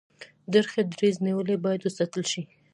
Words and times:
ډیر 0.51 0.65
ښه 0.71 0.81
دریځ 0.93 1.15
نیولی 1.25 1.57
باید 1.65 1.81
وستایل 1.83 2.23
شي. 2.31 2.43